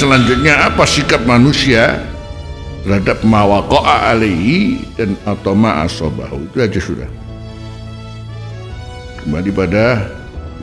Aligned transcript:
selanjutnya 0.00 0.64
apa 0.64 0.88
sikap 0.88 1.28
manusia 1.28 2.00
terhadap 2.88 3.20
mawaqa'a 3.20 4.16
alaihi 4.16 4.80
dan 4.96 5.12
atau 5.28 5.52
ma'asobahu 5.52 6.48
itu 6.48 6.56
aja 6.56 6.80
sudah. 6.80 7.10
Kembali 9.20 9.52
pada 9.52 10.08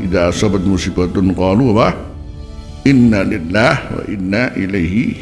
tidak 0.01 0.33
asabat 0.33 0.65
musibatun 0.65 1.37
qalu 1.37 1.69
apa? 1.77 1.93
Inna 2.89 3.21
lillah 3.21 3.75
wa 3.93 4.03
inna 4.09 4.43
ilaihi 4.57 5.21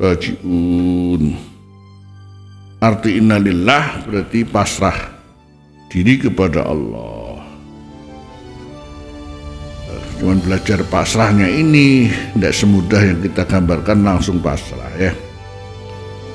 rajiun. 0.00 1.36
Arti 2.80 3.20
inna 3.20 3.36
lillah 3.36 4.08
berarti 4.08 4.48
pasrah 4.48 4.96
diri 5.92 6.16
kepada 6.16 6.64
Allah 6.64 7.17
cuman 10.18 10.42
belajar 10.42 10.82
pasrahnya 10.90 11.46
ini 11.46 12.10
tidak 12.34 12.54
semudah 12.54 13.00
yang 13.00 13.18
kita 13.22 13.42
gambarkan 13.46 14.02
langsung 14.02 14.42
pasrah 14.42 14.90
ya. 14.98 15.12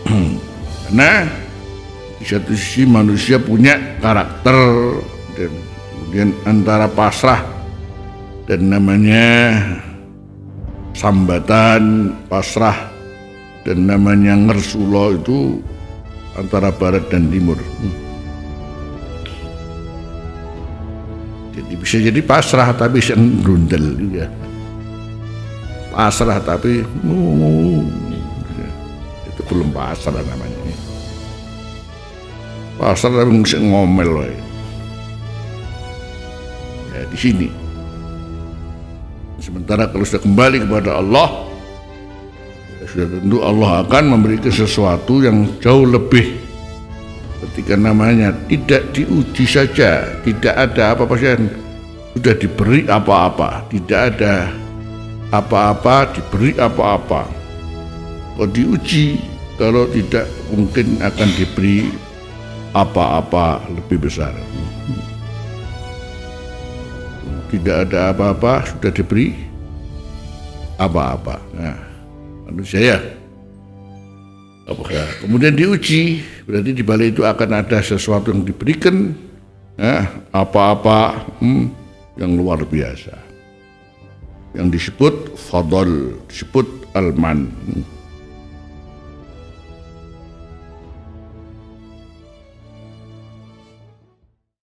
Karena 0.88 1.27
di 2.20 2.26
satu 2.26 2.55
sisi 2.55 2.88
manusia 2.88 3.35
punya 3.35 3.99
karakter 3.99 4.55
dan 5.35 5.52
kemudian 5.91 6.30
antara 6.48 6.88
pasrah 6.88 7.44
dan 8.48 8.72
namanya 8.72 9.60
sambatan 10.96 12.16
pasrah 12.32 12.91
dan 13.68 13.88
namanya 13.88 14.35
ngersulo 14.35 15.20
itu 15.20 15.60
antara 16.40 16.72
barat 16.72 17.04
dan 17.12 17.27
timur 17.27 17.60
jadi 21.54 21.73
bisa 21.77 22.01
jadi 22.01 22.21
pasrah 22.26 22.73
tapi 22.73 22.98
grundel 23.46 23.93
juga. 23.93 24.26
Pasrah 25.93 26.41
tapi 26.41 26.82
itu 29.29 29.41
belum 29.45 29.70
pasrah 29.70 30.18
namanya. 30.18 30.57
Pasrah 32.82 33.21
tapi 33.21 33.32
mesti 33.37 33.62
ngomel 33.62 34.10
loh 34.10 34.26
ya 34.26 34.41
di 37.13 37.18
sini. 37.18 37.48
Sementara 39.38 39.85
kalau 39.91 40.01
sudah 40.01 40.26
kembali 40.26 40.65
kepada 40.65 40.98
Allah 40.98 41.45
ya 42.82 42.85
sudah 42.90 43.07
tentu 43.13 43.38
Allah 43.45 43.85
akan 43.85 44.04
memberikan 44.17 44.49
sesuatu 44.49 45.21
yang 45.21 45.45
jauh 45.62 45.85
lebih 45.85 46.43
ketika 47.49 47.76
namanya 47.76 48.32
tidak 48.48 48.88
diuji 48.96 49.44
saja 49.44 50.08
tidak 50.24 50.55
ada 50.55 50.96
apa-apa 50.96 51.16
sudah 52.16 52.35
diberi 52.40 52.88
apa-apa 52.88 53.68
tidak 53.68 54.16
ada 54.16 54.63
apa-apa 55.34 56.13
diberi 56.13 56.54
apa-apa. 56.62 57.26
Kalau 58.38 58.50
diuji 58.54 59.18
kalau 59.58 59.90
tidak 59.90 60.30
mungkin 60.54 61.02
akan 61.02 61.30
diberi 61.34 61.90
apa-apa 62.77 63.66
lebih 63.74 64.06
besar. 64.06 64.34
Tidak 67.50 67.78
ada 67.90 68.13
apa-apa 68.13 68.66
sudah 68.69 68.91
diberi 68.94 69.34
apa-apa. 70.78 71.41
Nah 71.57 71.78
manusia 72.46 72.79
ya 72.94 72.97
apakah 74.68 75.03
kemudian 75.19 75.53
diuji 75.56 76.24
berarti 76.47 76.72
di 76.72 76.84
balik 76.84 77.19
itu 77.19 77.24
akan 77.28 77.50
ada 77.63 77.79
sesuatu 77.84 78.31
yang 78.31 78.47
diberikan 78.47 79.12
ya, 79.75 80.07
apa-apa 80.31 81.28
hmm, 81.44 81.66
yang 82.19 82.31
luar 82.40 82.63
biasa 82.63 83.16
yang 84.53 84.69
disebut 84.69 85.35
fadl 85.35 86.16
disebut 86.29 86.66
alman 86.96 87.50
hmm. 87.50 87.92